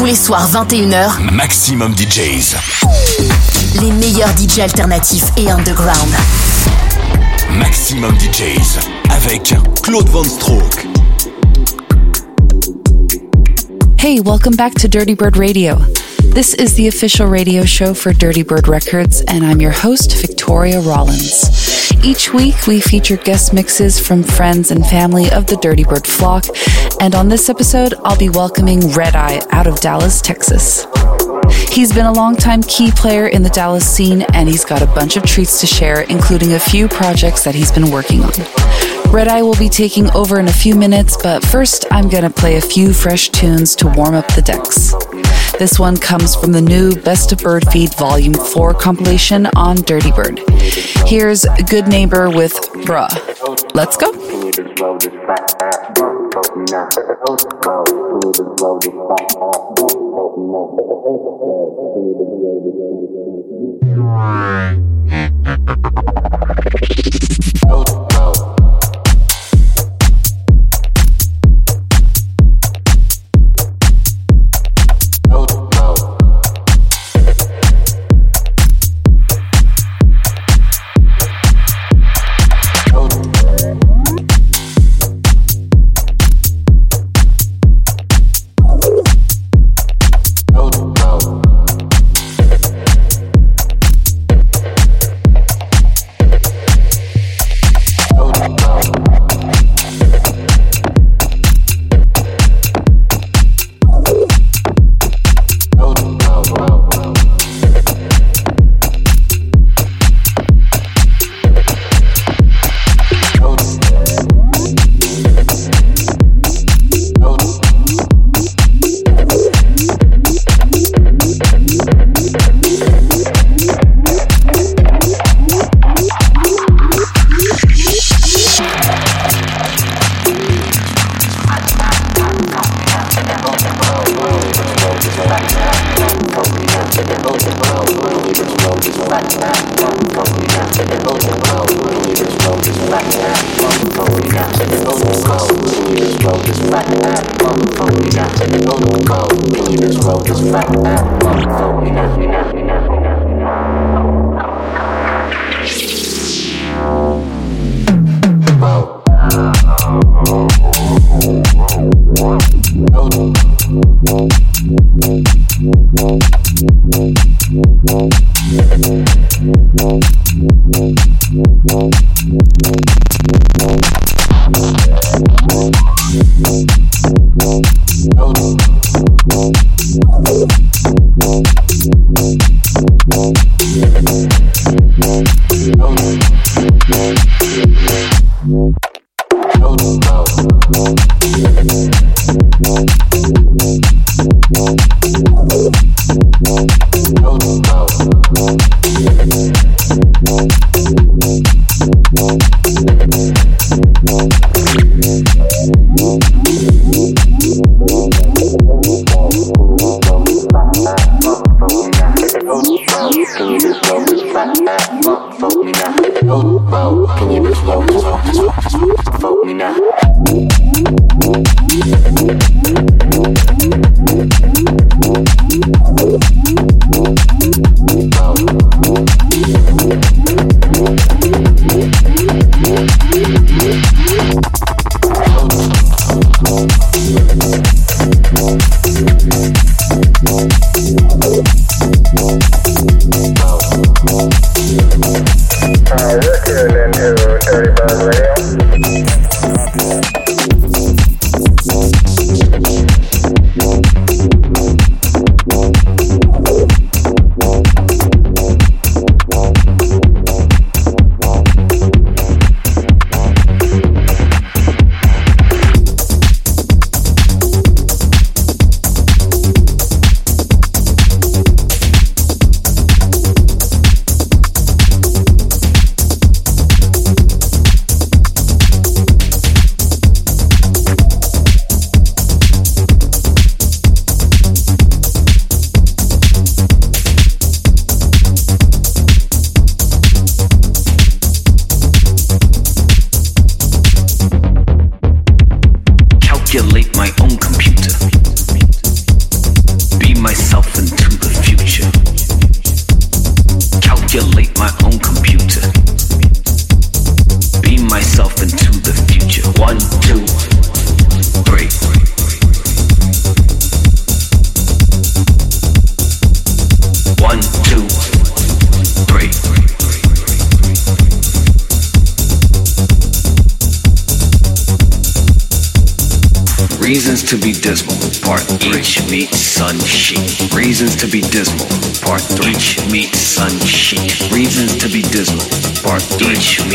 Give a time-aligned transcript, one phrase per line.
[0.00, 2.56] Tous les soirs 21h, Maximum DJs.
[3.82, 6.08] Les meilleurs DJs alternatifs et underground.
[7.58, 8.78] Maximum DJs
[9.10, 10.86] avec Claude Von Stroke.
[13.98, 15.76] Hey, welcome back to Dirty Bird Radio.
[16.32, 20.80] This is the official radio show for Dirty Bird Records, and I'm your host, Victoria
[20.80, 21.69] Rollins.
[22.02, 26.46] Each week, we feature guest mixes from friends and family of the Dirtybird flock,
[26.98, 30.86] and on this episode, I'll be welcoming Red Eye out of Dallas, Texas.
[31.70, 35.18] He's been a longtime key player in the Dallas scene, and he's got a bunch
[35.18, 38.32] of treats to share, including a few projects that he's been working on.
[39.12, 42.56] Red Eye will be taking over in a few minutes, but first, I'm gonna play
[42.56, 44.94] a few fresh tunes to warm up the decks.
[45.60, 50.38] This one comes from the new Best of Bird Feed Volume 4 compilation on Dirtybird.
[51.06, 52.54] Here's Good Neighbor with
[52.86, 53.10] Bruh.
[53.74, 54.10] Let's go.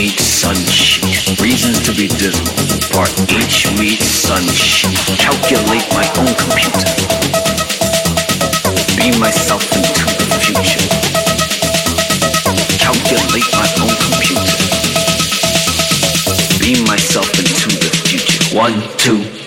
[0.10, 0.12] Three.
[0.12, 0.56] Each meet sun.
[1.42, 2.54] Reasons to be dismal,
[2.92, 3.38] part three.
[3.38, 4.44] Each meet sun.
[5.18, 6.86] Calculate my own computer.
[8.98, 10.86] Be myself into the future.
[12.78, 14.56] Calculate my own computer.
[16.60, 18.56] Be myself into the future.
[18.56, 19.45] One, two.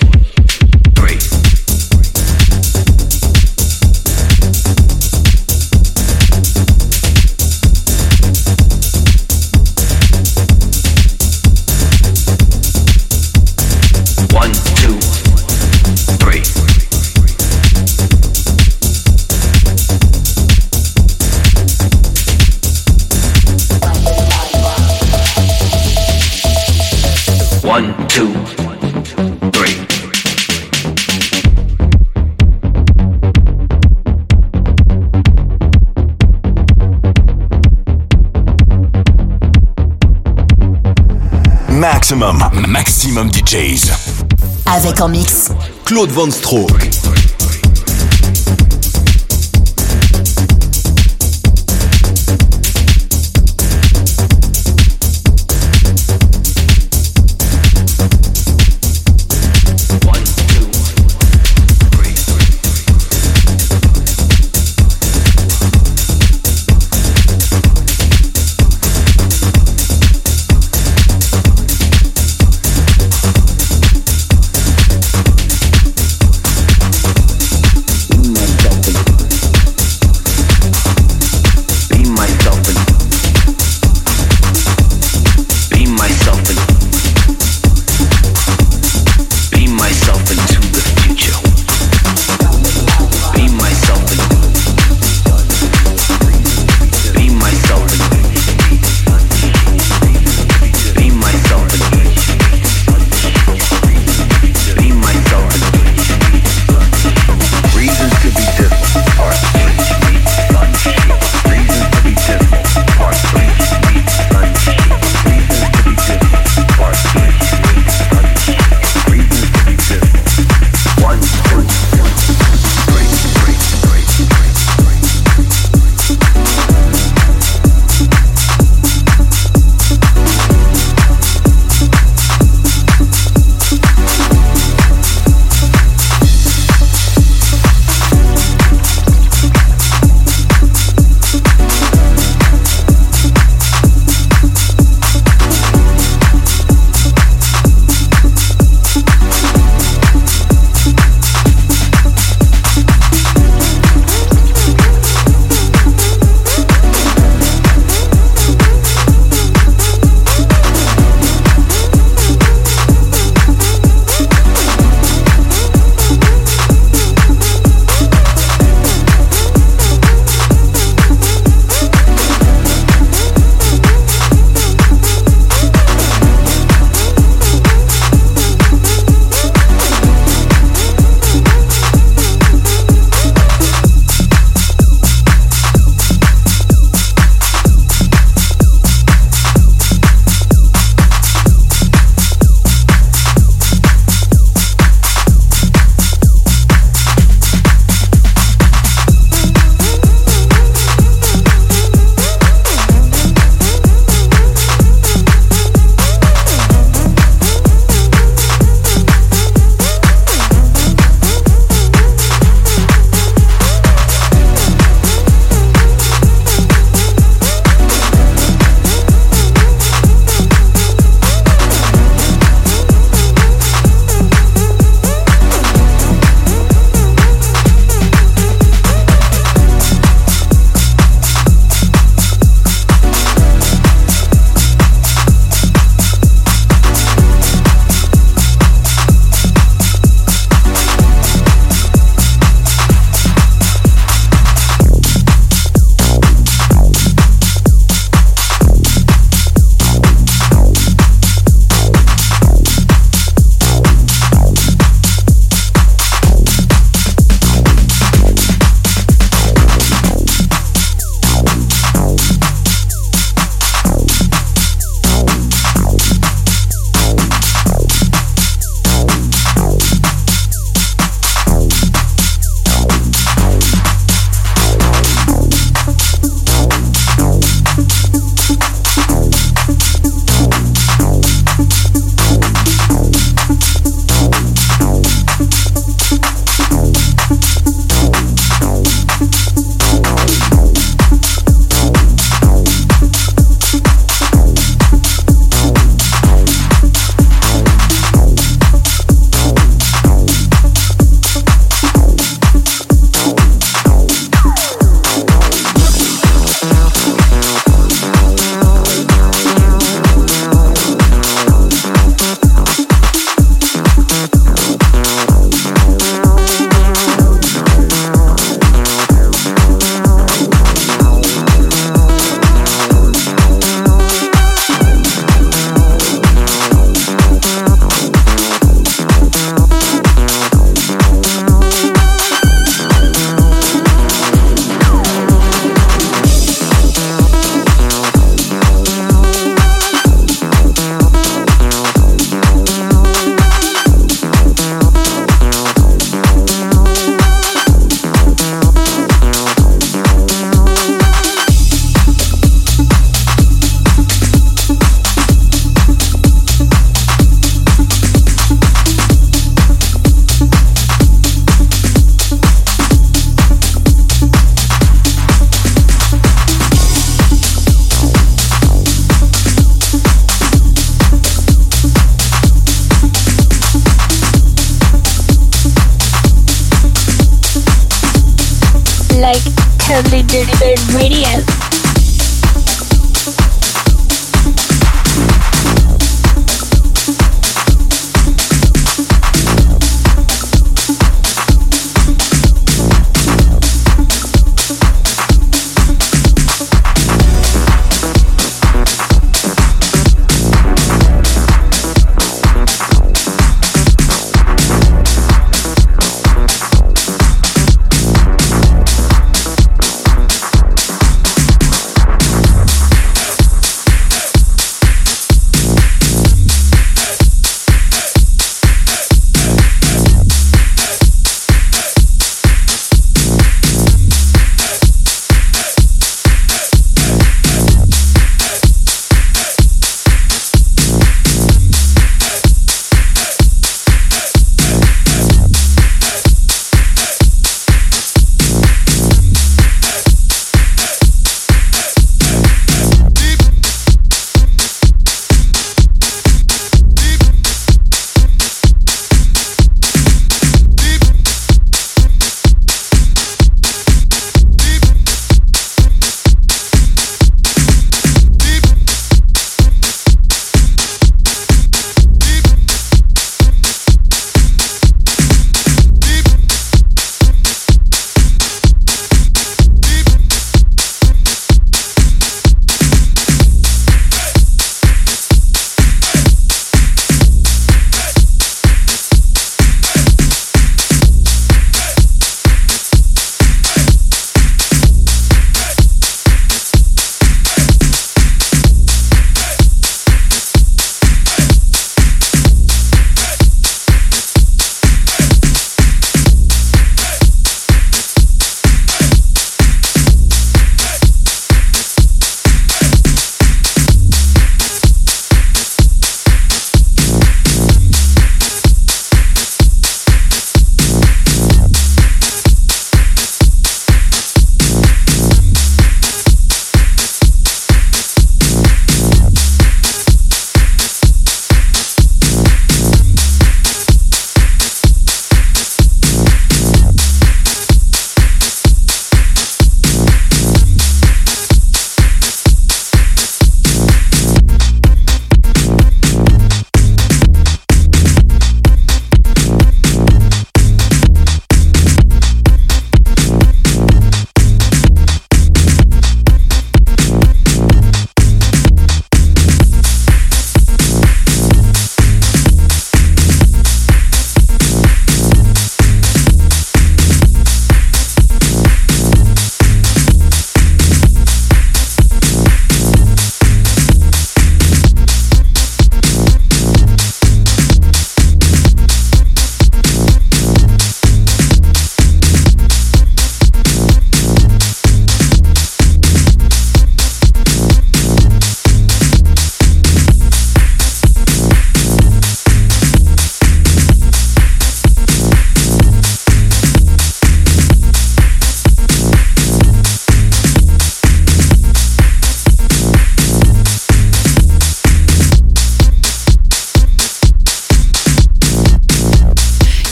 [42.39, 43.91] Maximum, maximum DJs.
[44.67, 45.49] Avec en mix.
[45.85, 47.08] Claude Van Stroke.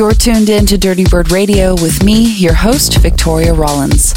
[0.00, 4.14] You're tuned in to Dirtybird Radio with me, your host, Victoria Rollins.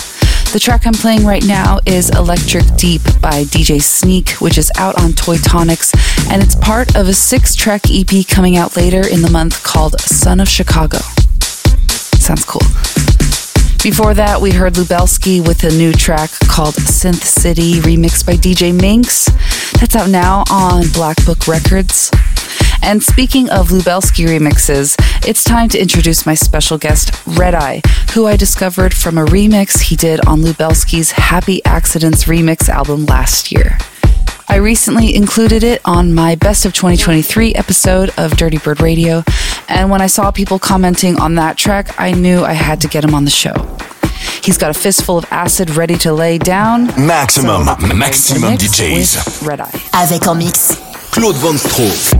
[0.53, 4.97] The track I'm playing right now is Electric Deep by DJ Sneak, which is out
[5.01, 5.93] on Toy Tonics,
[6.31, 9.99] and it's part of a six track EP coming out later in the month called
[9.99, 10.99] Son of Chicago.
[12.17, 12.63] Sounds cool.
[13.83, 18.73] Before that, we heard Lubelski with a new track called Synth City, remixed by DJ
[18.73, 19.25] Minx.
[19.81, 22.09] That's out now on Black Book Records.
[22.83, 27.81] And speaking of Lubelski remixes, it's time to introduce my special guest, Red Eye,
[28.13, 33.53] who I discovered from a remix he did on Lubelski's Happy Accidents remix album last
[33.53, 33.77] year.
[34.49, 39.23] I recently included it on my Best of 2023 episode of Dirtybird Radio,
[39.69, 43.05] and when I saw people commenting on that track, I knew I had to get
[43.05, 43.53] him on the show.
[44.43, 46.87] He's got a fistful of acid ready to lay down.
[47.07, 49.47] Maximum, so maximum DJs.
[49.47, 49.71] Red Eye.
[49.93, 50.92] Avec en mix.
[51.13, 52.11] Claude Van Stroh.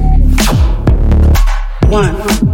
[1.90, 2.53] One.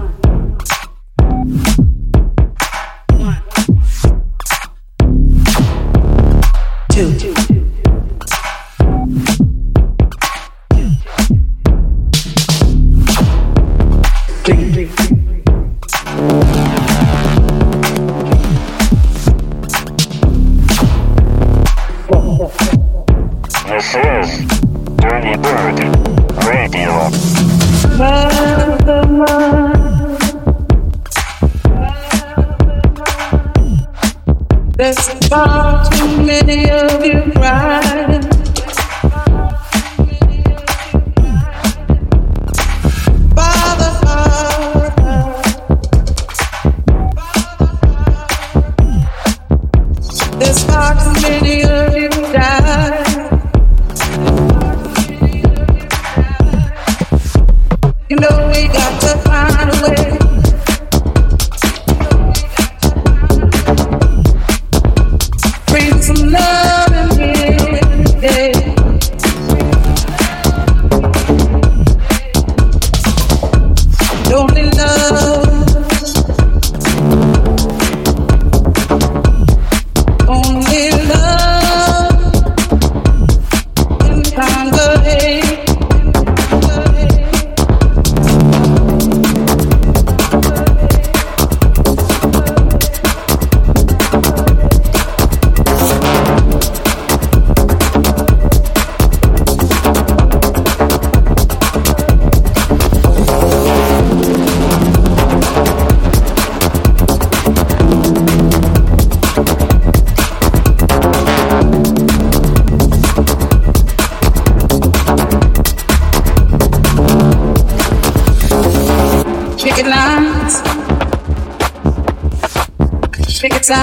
[123.69, 123.77] Don't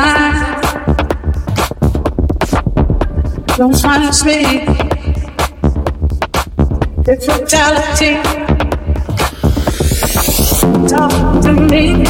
[3.81, 4.41] punish me.
[7.07, 8.17] It's brutality.
[10.89, 12.05] Talk to me.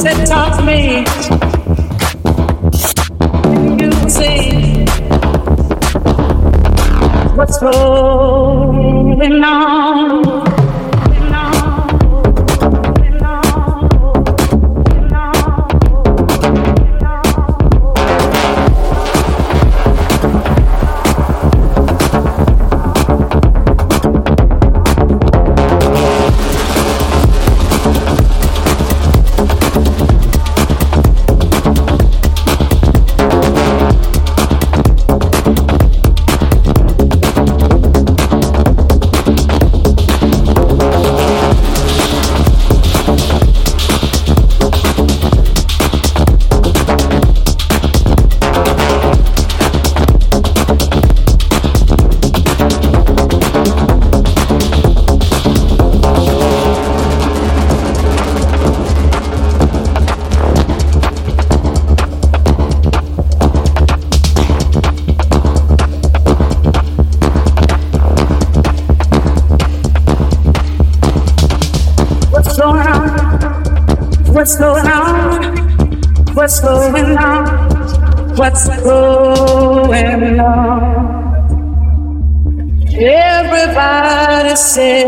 [0.00, 1.04] Say, talk to me.
[3.78, 4.84] You see
[7.36, 9.95] what's going on.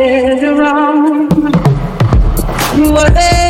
[0.08, 1.28] Said you're wrong.
[2.94, 3.47] What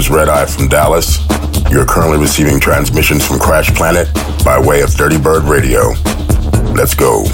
[0.00, 1.18] is Red Eye from Dallas.
[1.70, 4.08] You're currently receiving transmissions from Crash Planet
[4.42, 5.90] by way of Dirtybird Radio.
[6.72, 7.24] Let's go.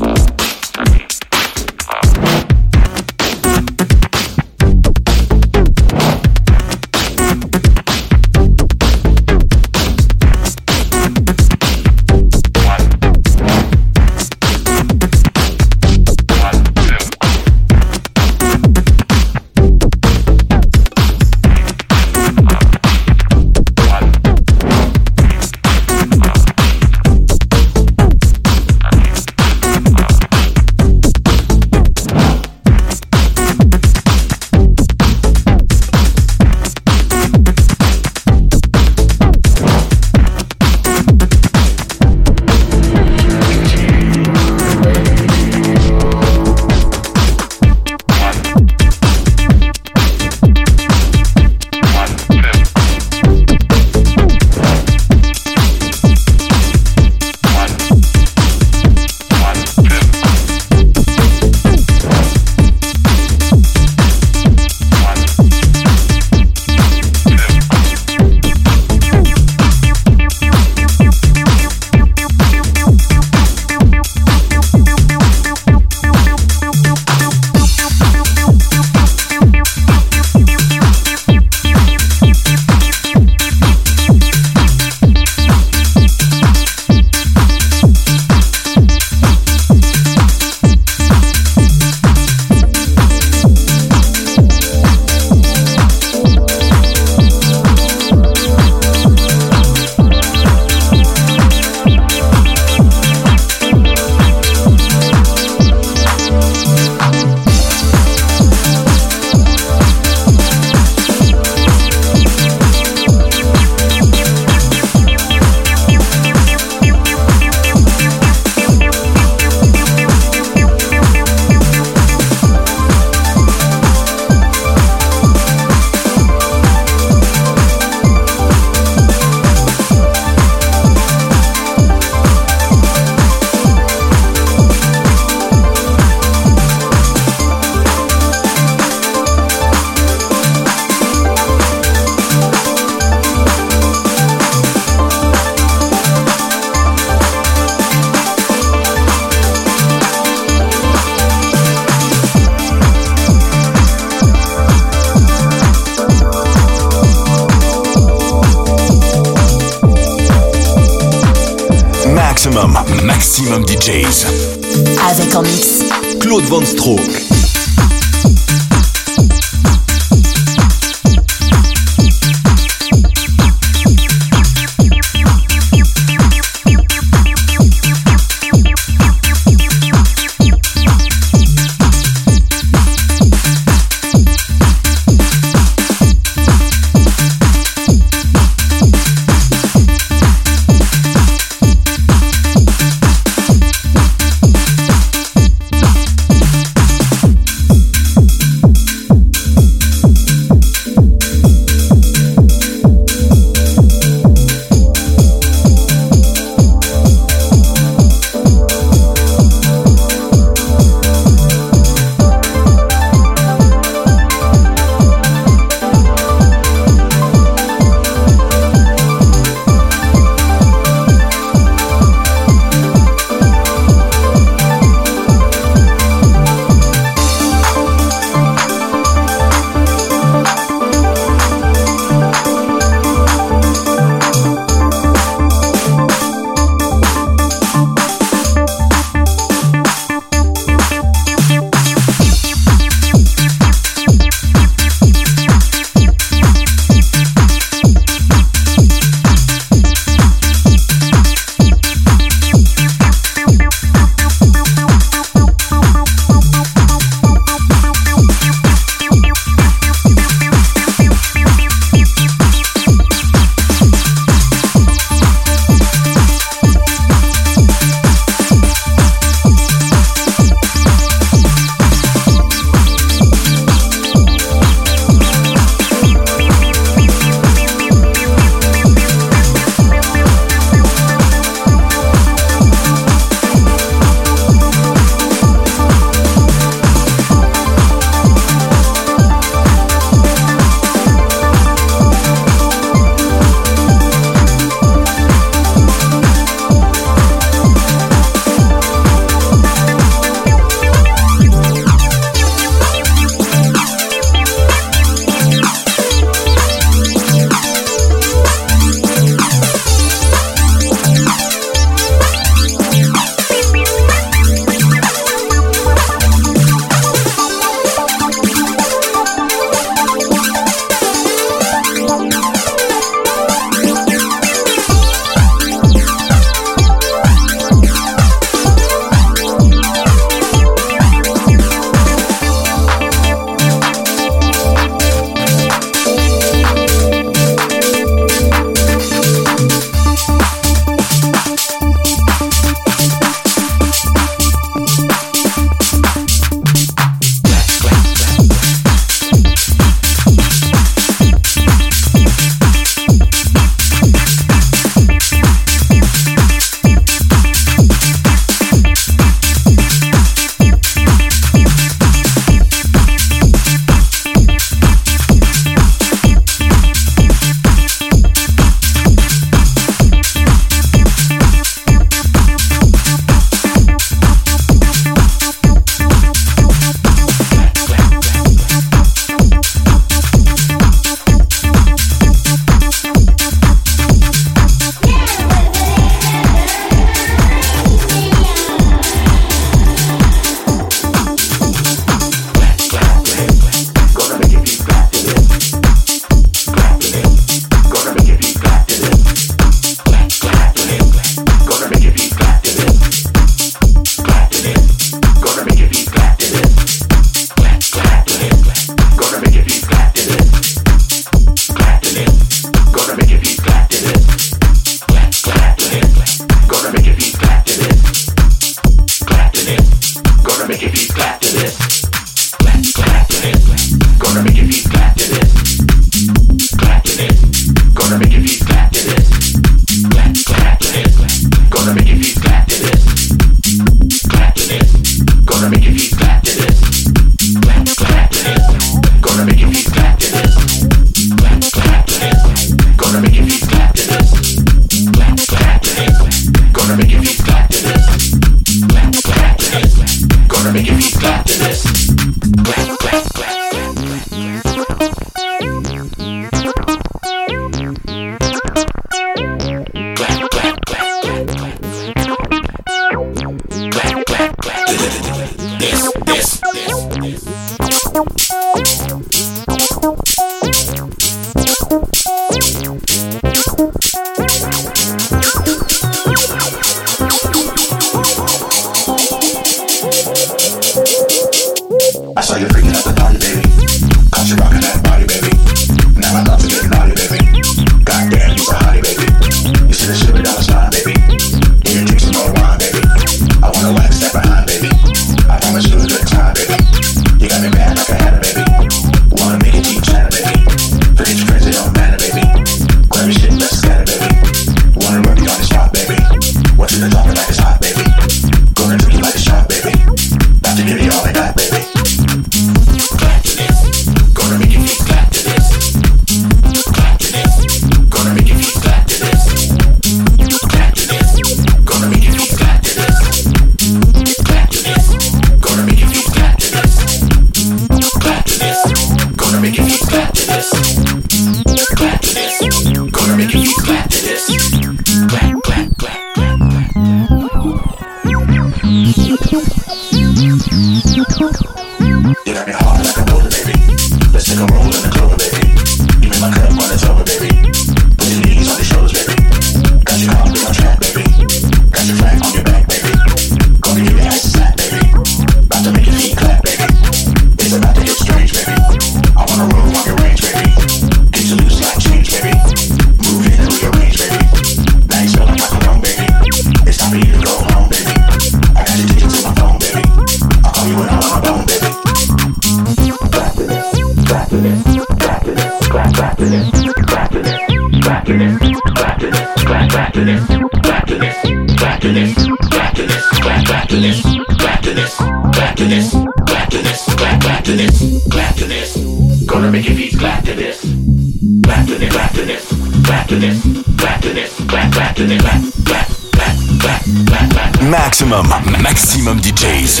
[599.18, 600.00] Maximum DJs.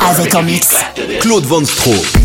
[0.00, 0.74] Avec en mix.
[1.20, 2.22] Claude Von Stroke.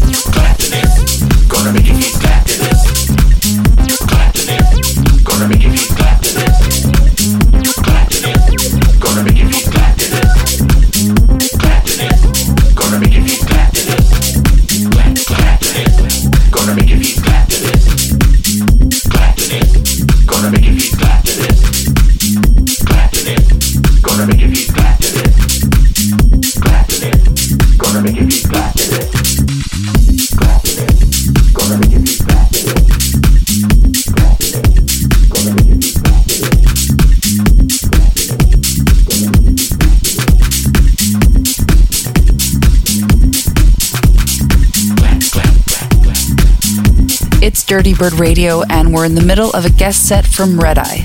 [47.68, 51.04] Dirtybird Radio, and we're in the middle of a guest set from Red Eye.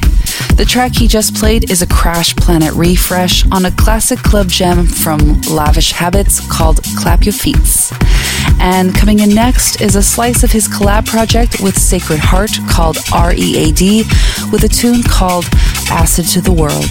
[0.54, 4.86] The track he just played is a Crash Planet refresh on a classic club gem
[4.86, 7.92] from Lavish Habits called Clap Your Feets.
[8.60, 12.96] And coming in next is a slice of his collab project with Sacred Heart called
[13.10, 14.06] READ
[14.52, 15.46] with a tune called
[15.90, 16.86] Acid to the World.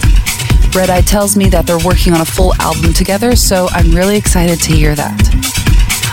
[0.74, 4.18] Red Eye tells me that they're working on a full album together, so I'm really
[4.18, 5.41] excited to hear that.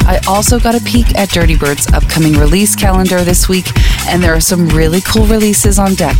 [0.07, 3.67] I also got a peek at Dirtybird's upcoming release calendar this week,
[4.07, 6.17] and there are some really cool releases on deck.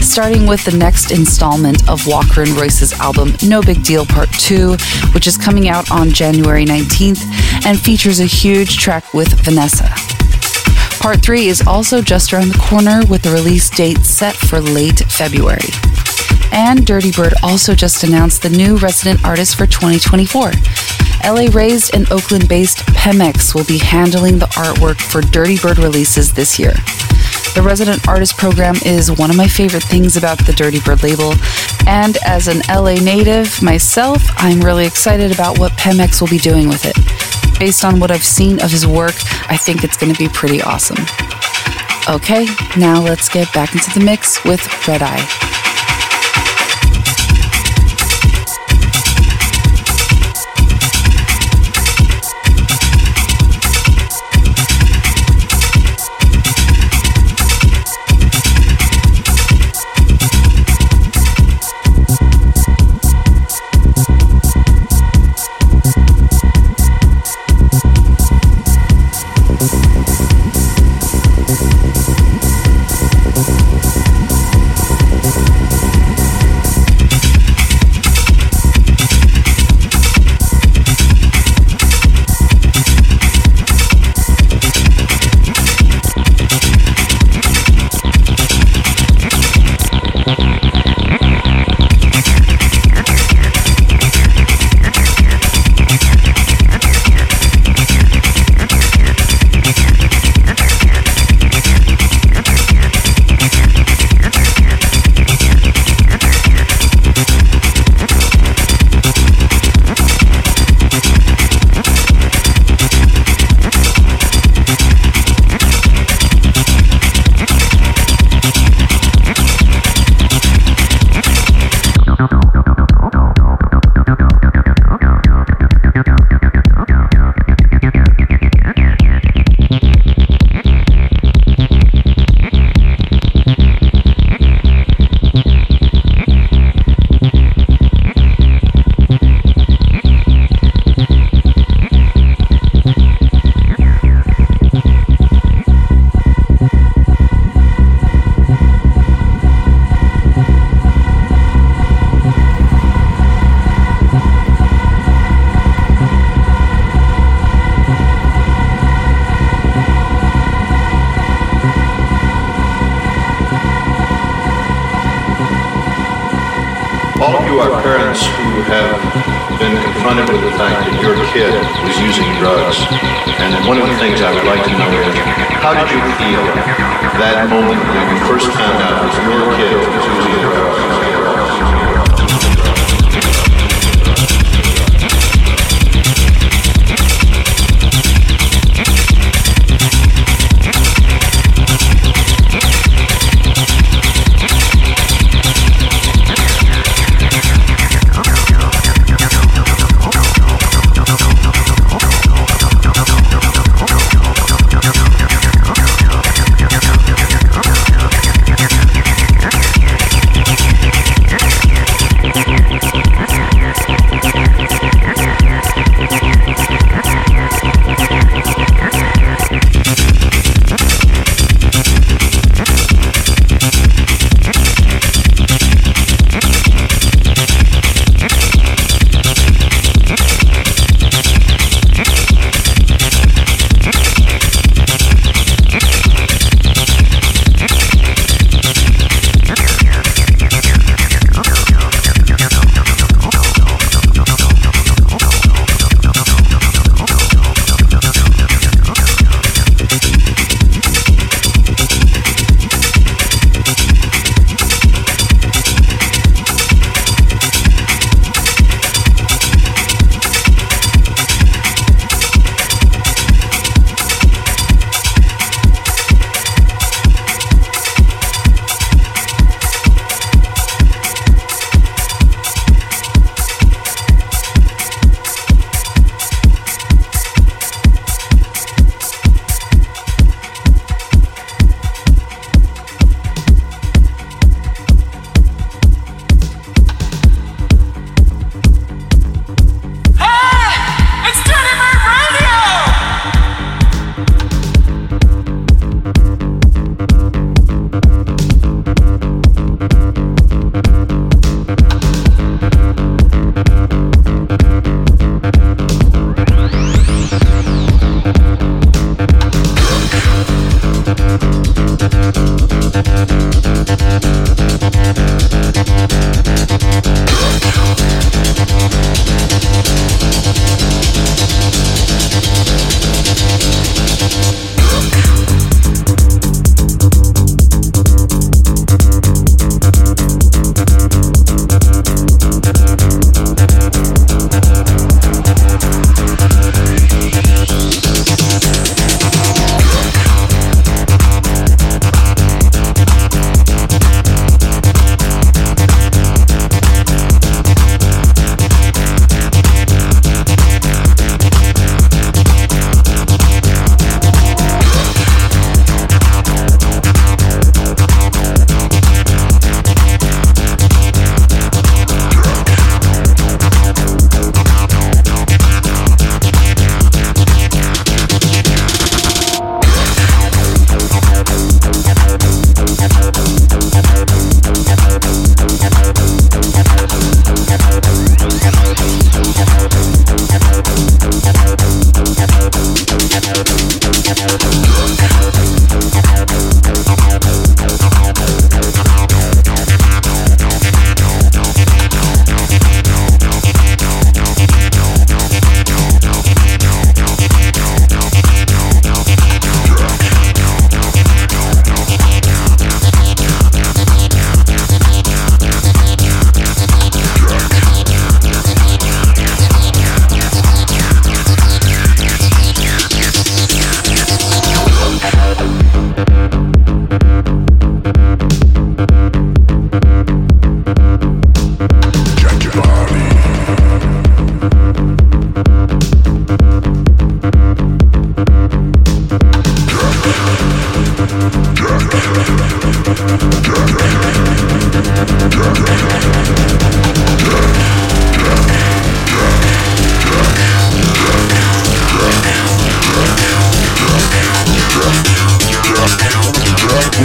[0.00, 4.76] Starting with the next installment of Walker and Royce's album No Big Deal Part 2,
[5.12, 7.24] which is coming out on January 19th
[7.66, 10.18] and features a huge track with VNSSA.
[11.00, 14.98] Part 3 is also just around the corner with the release date set for late
[15.00, 15.70] February.
[16.50, 20.50] And Dirtybird also just announced the new resident artist for 2024.
[21.24, 26.58] LA raised and Oakland based Pemex will be handling the artwork for Dirtybird releases this
[26.58, 26.72] year.
[27.54, 31.34] The resident artist program is one of my favorite things about the Dirtybird label,
[31.88, 36.68] and as an LA native myself, I'm really excited about what Pemex will be doing
[36.68, 36.96] with it.
[37.58, 39.14] Based on what I've seen of his work,
[39.50, 41.04] I think it's going to be pretty awesome.
[42.08, 42.46] Okay,
[42.76, 45.26] now let's get back into the mix with Red Eye.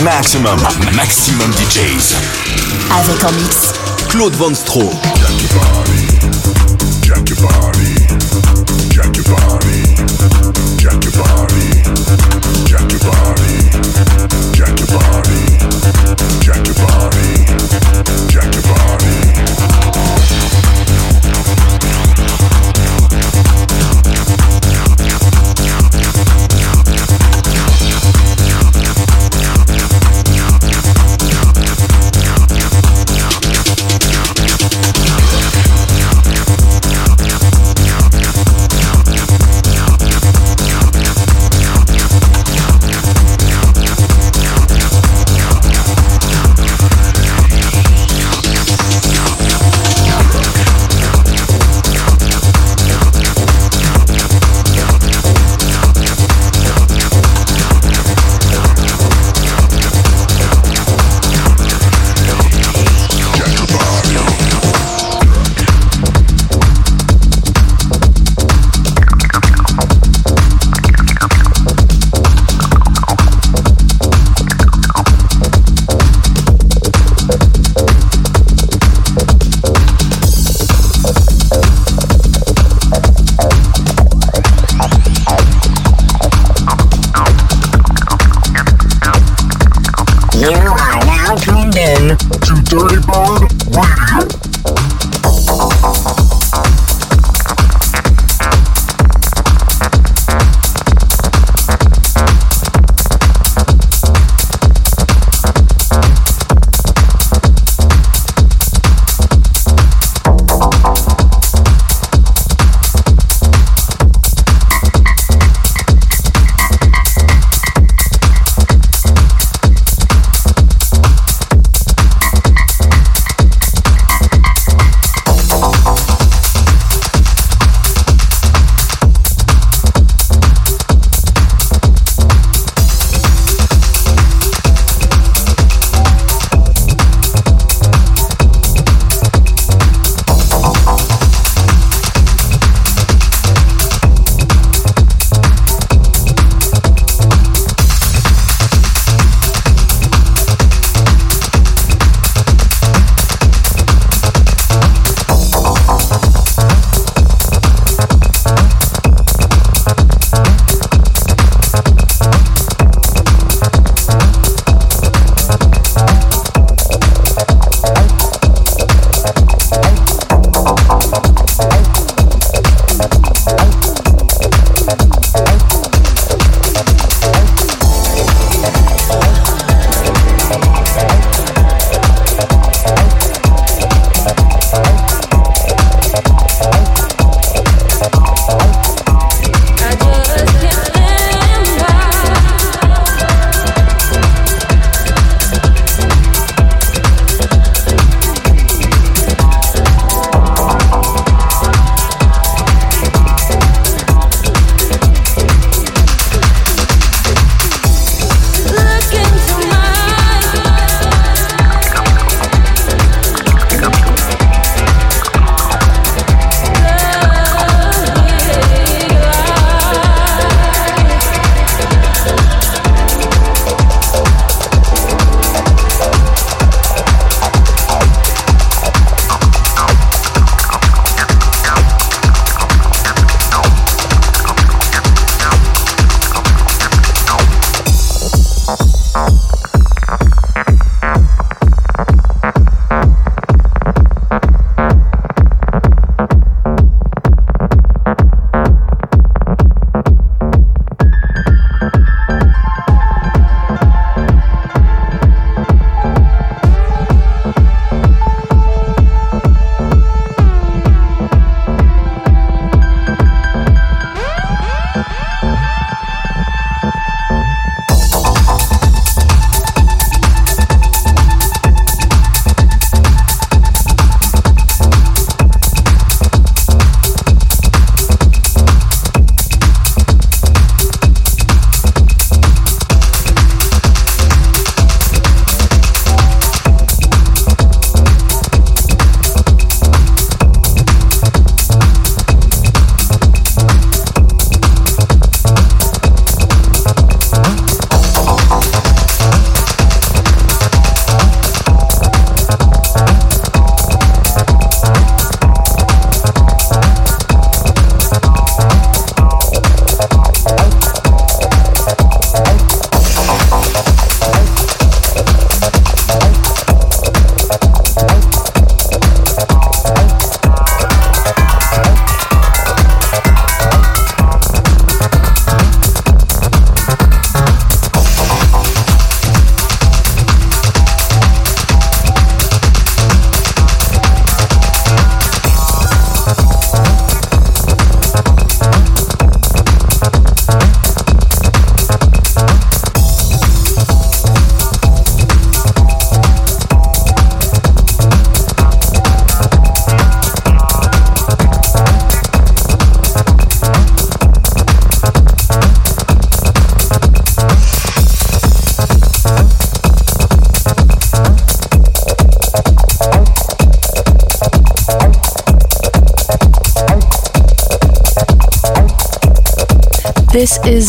[0.04, 0.60] Maximum,
[0.96, 2.16] maximum DJs.
[2.92, 3.74] Avec en mix.
[4.10, 4.92] Claude Van Stroh.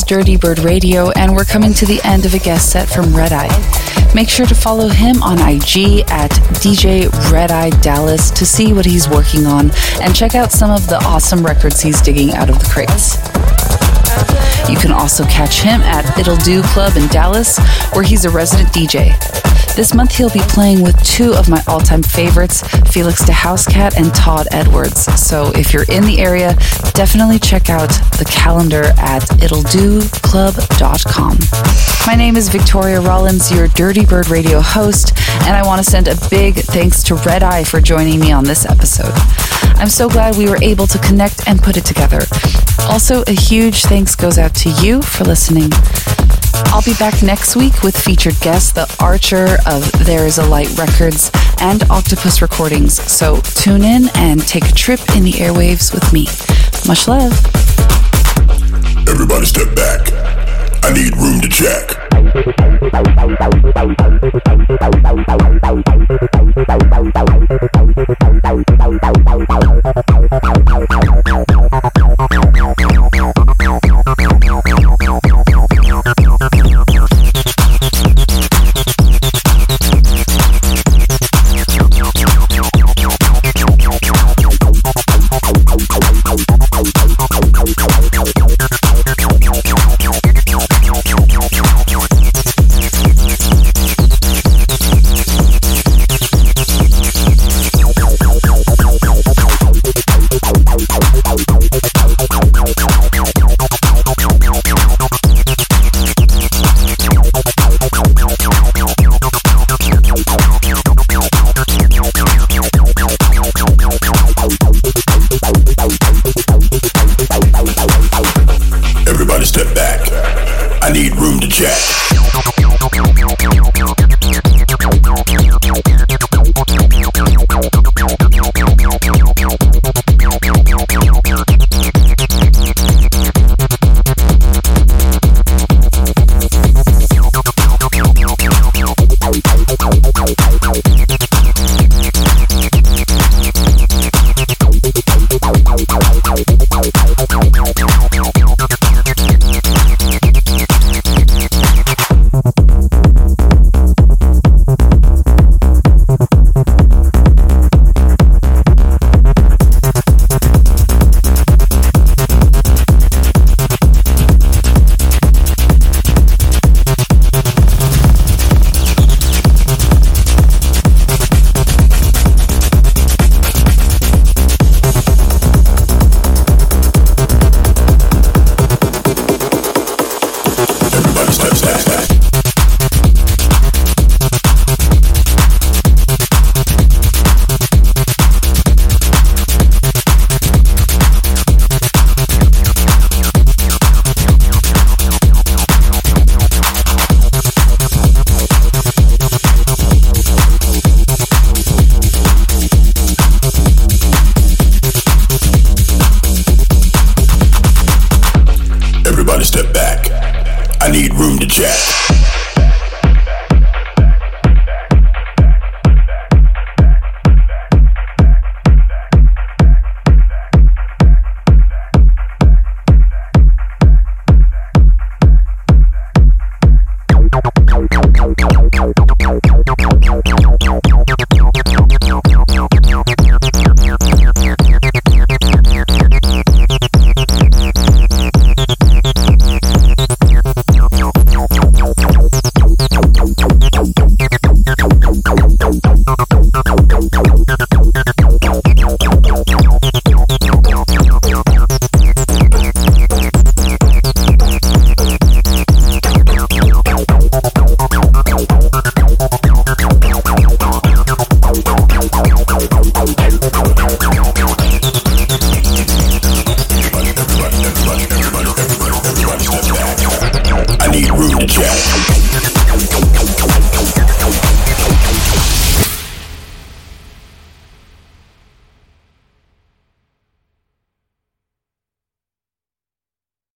[0.07, 4.12] Dirtybird Radio, and we're coming to the end of a guest set from Red Eye.
[4.14, 6.30] Make sure to follow him on IG at
[6.61, 9.70] DJ Red Eye Dallas to see what he's working on
[10.02, 13.16] and check out some of the awesome records he's digging out of the crates.
[14.68, 17.59] You can also catch him at It'll Do Club in Dallas,
[17.94, 19.34] where he's a resident DJ.
[19.75, 22.62] This month he'll be playing with two of my all time favorites,
[22.93, 25.01] Felix da Housecat and Todd Edwards.
[25.20, 26.55] So if you're in the area,
[26.93, 31.39] definitely check out the calendar at it'lldoclub.com.
[32.07, 35.12] My name is Victoria Rollins, your Dirtybird Radio host,
[35.43, 38.45] and I want to send a big thanks to Red Eye for joining me on
[38.45, 39.12] this episode.
[39.77, 42.20] I'm so glad we were able to connect and put it together.
[42.83, 45.70] Also, a huge thanks goes out to you for listening.
[46.75, 50.77] I'll be back next week with featured guest the Archer of There Is a Light
[50.77, 53.01] Records and Octopus Recordings.
[53.01, 56.25] So tune in and take a trip in the airwaves with me.
[56.89, 57.31] Much love.
[59.09, 60.11] Everybody step back.
[60.83, 61.95] I need room to check.